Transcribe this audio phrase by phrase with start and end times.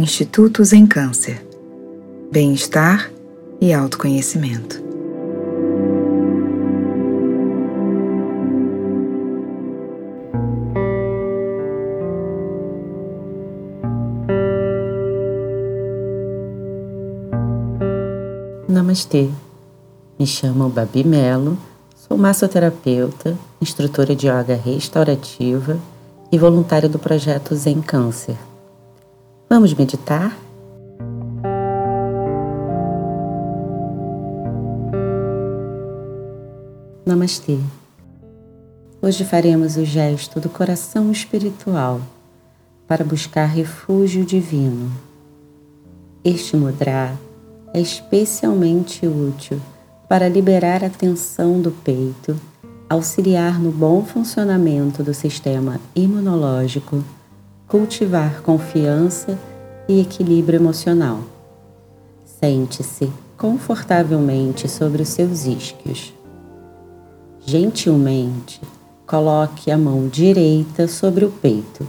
[0.00, 1.44] Institutos em Câncer.
[2.32, 3.10] Bem-estar
[3.60, 4.82] e autoconhecimento.
[18.66, 19.28] Namastê.
[20.18, 21.58] Me chamo Babi Melo,
[21.94, 25.78] sou massoterapeuta, instrutora de yoga restaurativa
[26.32, 28.49] e voluntária do projeto Zen Câncer.
[29.52, 30.38] Vamos meditar?
[37.04, 37.58] Namastê.
[39.02, 42.00] Hoje faremos o gesto do coração espiritual
[42.86, 44.88] para buscar refúgio divino.
[46.24, 47.18] Este mudra
[47.74, 49.60] é especialmente útil
[50.08, 52.40] para liberar a tensão do peito,
[52.88, 57.02] auxiliar no bom funcionamento do sistema imunológico,
[57.70, 59.38] cultivar confiança
[59.88, 61.20] e equilíbrio emocional.
[62.24, 66.12] Sente-se confortavelmente sobre os seus isquios.
[67.46, 68.60] Gentilmente,
[69.06, 71.86] coloque a mão direita sobre o peito,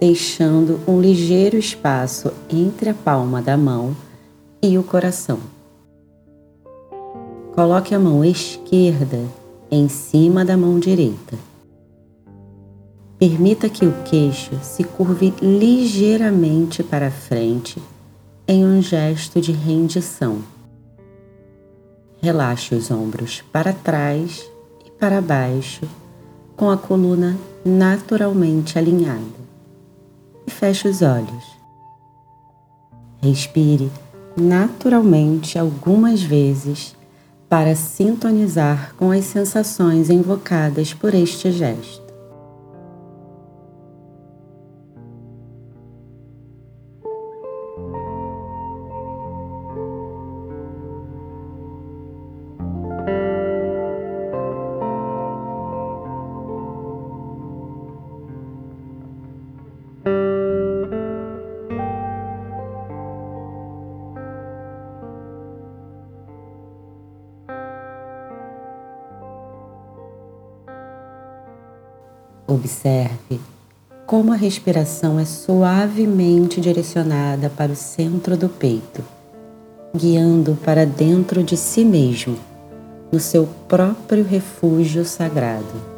[0.00, 3.94] deixando um ligeiro espaço entre a palma da mão
[4.62, 5.38] e o coração.
[7.54, 9.20] Coloque a mão esquerda
[9.70, 11.36] em cima da mão direita.
[13.26, 17.82] Permita que o queixo se curve ligeiramente para frente
[18.46, 20.40] em um gesto de rendição.
[22.20, 24.46] Relaxe os ombros para trás
[24.84, 25.88] e para baixo,
[26.54, 29.22] com a coluna naturalmente alinhada.
[30.46, 31.44] E feche os olhos.
[33.22, 33.90] Respire
[34.36, 36.94] naturalmente algumas vezes
[37.48, 42.03] para sintonizar com as sensações invocadas por este gesto.
[72.54, 73.40] Observe
[74.06, 79.02] como a respiração é suavemente direcionada para o centro do peito,
[79.92, 82.36] guiando para dentro de si mesmo,
[83.10, 85.93] no seu próprio refúgio sagrado.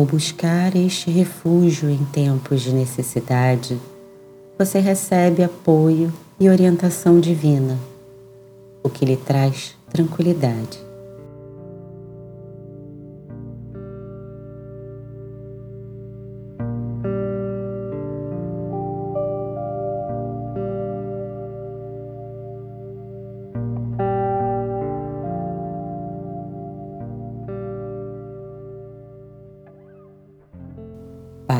[0.00, 3.78] Ao buscar este refúgio em tempos de necessidade,
[4.58, 7.78] você recebe apoio e orientação divina,
[8.82, 10.89] o que lhe traz tranquilidade.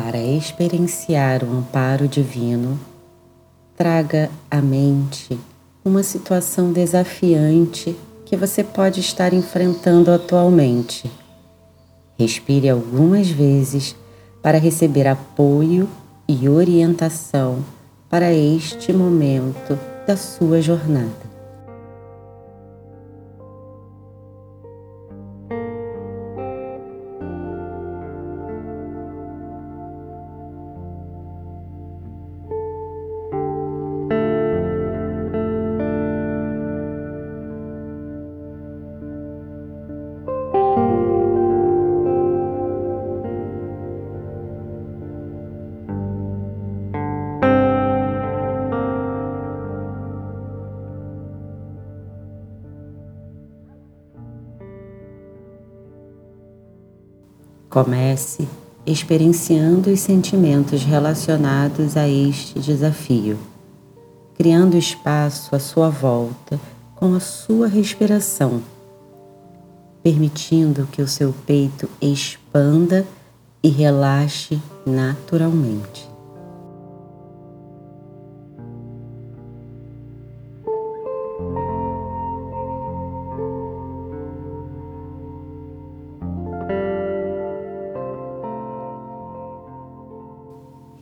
[0.03, 2.79] Para experienciar o amparo divino,
[3.77, 5.39] traga à mente
[5.85, 7.95] uma situação desafiante
[8.25, 11.09] que você pode estar enfrentando atualmente.
[12.17, 13.95] Respire algumas vezes
[14.41, 15.87] para receber apoio
[16.27, 17.63] e orientação
[18.09, 21.30] para este momento da sua jornada.
[57.71, 58.49] Comece
[58.85, 63.39] experienciando os sentimentos relacionados a este desafio,
[64.37, 66.59] criando espaço à sua volta
[66.97, 68.61] com a sua respiração,
[70.03, 73.07] permitindo que o seu peito expanda
[73.63, 76.10] e relaxe naturalmente.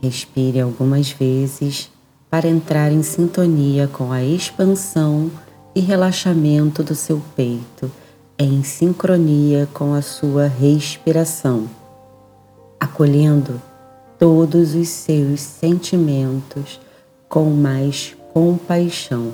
[0.10, 1.92] Respire algumas vezes
[2.32, 5.30] para entrar em sintonia com a expansão
[5.76, 7.92] e relaxamento do seu peito,
[8.36, 11.70] em sincronia com a sua respiração,
[12.80, 13.62] acolhendo
[14.18, 16.82] todos os seus sentimentos
[17.28, 19.32] com mais compaixão.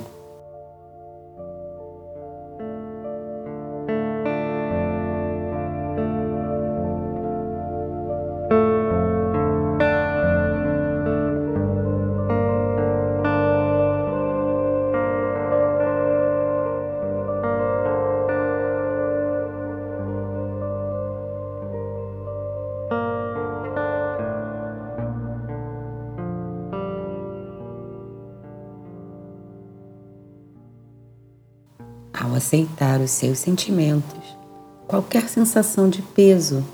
[32.35, 34.37] Aceitar os seus sentimentos,
[34.89, 36.65] qualquer sensação de peso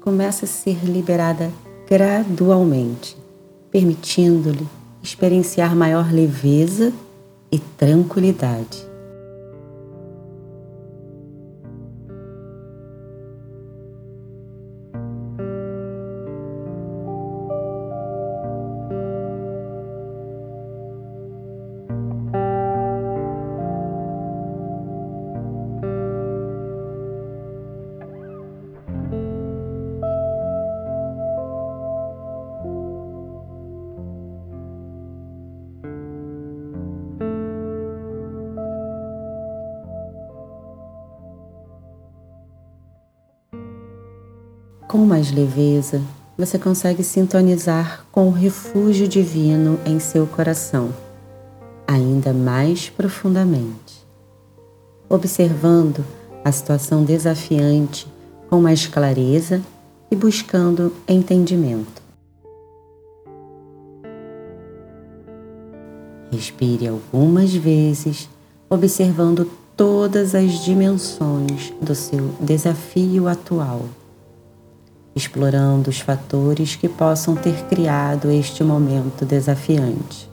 [0.00, 1.52] começa a ser liberada
[1.86, 3.18] gradualmente,
[3.70, 4.66] permitindo-lhe
[5.02, 6.90] experienciar maior leveza
[7.52, 8.89] e tranquilidade.
[44.90, 46.02] Com mais leveza,
[46.36, 50.92] você consegue sintonizar com o refúgio divino em seu coração,
[51.86, 54.04] ainda mais profundamente.
[55.08, 56.04] Observando
[56.44, 58.08] a situação desafiante
[58.48, 59.62] com mais clareza
[60.10, 62.02] e buscando entendimento.
[66.32, 68.28] Respire algumas vezes,
[68.68, 73.84] observando todas as dimensões do seu desafio atual
[75.20, 80.29] explorando os fatores que possam ter criado este momento desafiante.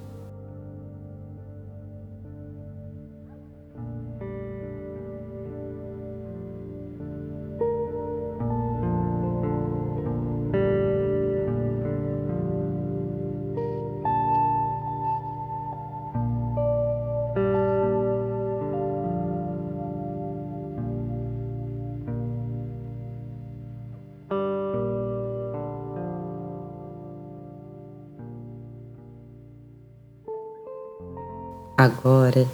[31.78, 32.48] Agora,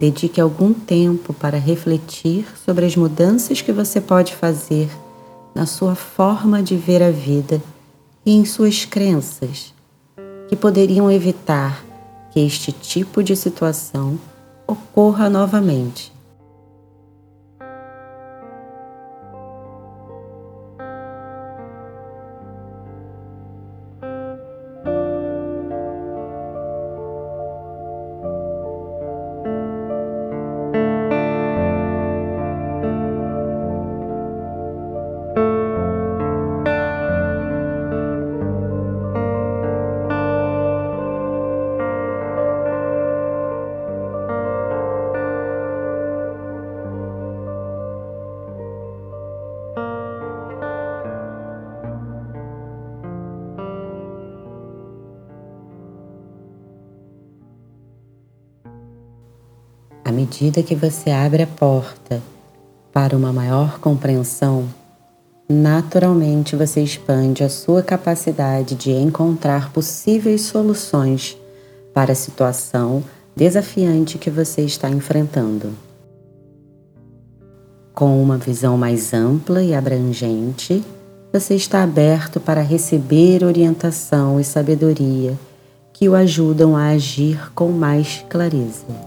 [0.00, 4.90] dedique algum tempo para refletir sobre as mudanças que você pode fazer
[5.54, 7.62] na sua forma de ver a vida
[8.24, 9.72] e em suas crenças,
[10.48, 11.80] que poderiam evitar
[12.32, 14.18] que este tipo de situação
[14.66, 16.15] ocorra novamente.
[60.36, 62.22] Medida que você abre a porta
[62.92, 64.68] para uma maior compreensão,
[65.48, 71.38] naturalmente você expande a sua capacidade de encontrar possíveis soluções
[71.94, 73.02] para a situação
[73.34, 75.72] desafiante que você está enfrentando.
[77.94, 80.84] Com uma visão mais ampla e abrangente,
[81.32, 85.38] você está aberto para receber orientação e sabedoria
[85.94, 89.05] que o ajudam a agir com mais clareza.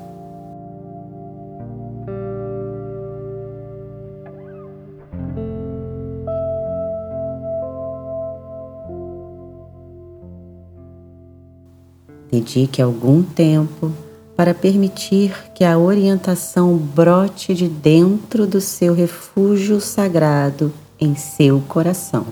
[12.31, 13.91] Dedique algum tempo
[14.35, 22.25] para permitir que a orientação brote de dentro do seu refúgio sagrado em seu coração.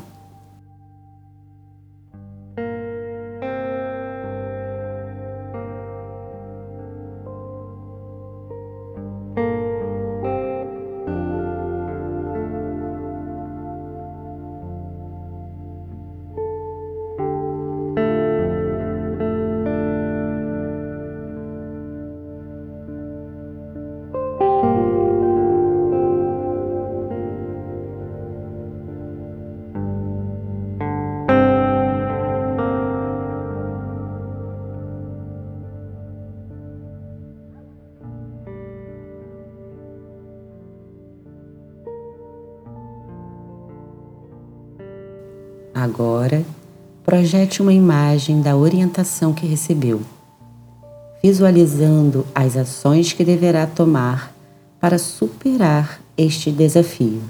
[45.79, 46.43] Agora,
[47.05, 50.01] projete uma imagem da orientação que recebeu,
[51.22, 54.34] visualizando as ações que deverá tomar
[54.81, 57.22] para superar este desafio.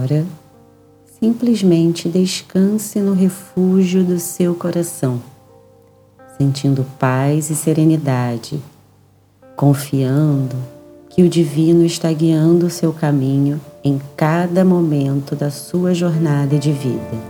[0.00, 0.24] Agora,
[1.20, 5.20] simplesmente descanse no refúgio do seu coração,
[6.38, 8.58] sentindo paz e serenidade,
[9.54, 10.56] confiando
[11.10, 16.72] que o Divino está guiando o seu caminho em cada momento da sua jornada de
[16.72, 17.29] vida.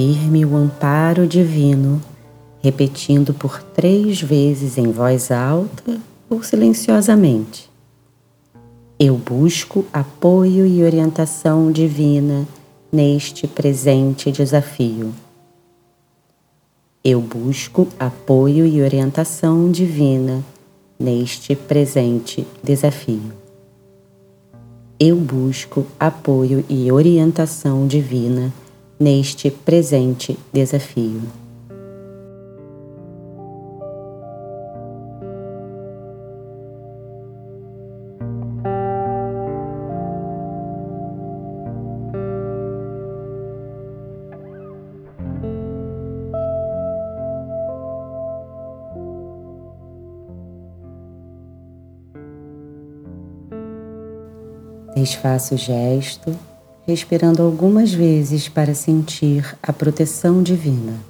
[0.00, 2.00] Afirme o amparo divino,
[2.62, 7.70] repetindo por três vezes em voz alta ou silenciosamente.
[8.98, 12.48] Eu busco apoio e orientação divina
[12.90, 15.12] neste presente desafio.
[17.04, 20.42] Eu busco apoio e orientação divina
[20.98, 23.34] neste presente desafio.
[24.98, 28.50] Eu busco apoio e orientação divina
[29.00, 31.22] neste presente desafio.
[54.94, 56.49] Desfaça o gesto
[56.90, 61.09] respirando algumas vezes para sentir a proteção divina.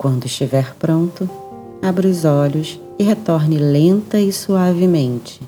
[0.00, 1.28] Quando estiver pronto,
[1.82, 5.42] abra os olhos e retorne lenta e suavemente,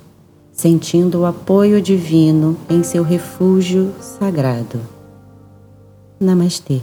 [0.53, 4.79] sentindo o apoio divino em seu refúgio sagrado.
[6.21, 6.83] Namastê.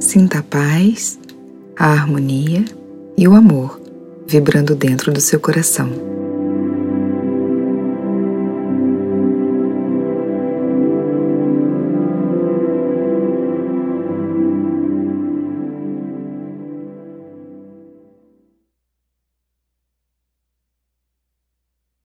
[0.00, 1.18] Sinta a paz,
[1.78, 2.64] a harmonia
[3.14, 3.78] e o amor
[4.26, 6.21] vibrando dentro do seu coração.